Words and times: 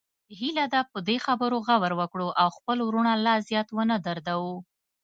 هیله 0.39 0.65
ده 0.73 0.81
په 0.91 0.99
دې 1.07 1.17
خبرو 1.25 1.57
غور 1.67 1.93
وکړو 1.99 2.29
او 2.41 2.47
خپل 2.57 2.77
وروڼه 2.87 3.13
لا 3.25 3.35
زیات 3.47 3.67
ونه 3.71 3.95
دردوو 4.05 4.55